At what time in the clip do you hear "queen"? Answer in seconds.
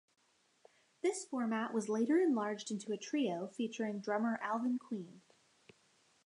4.79-5.21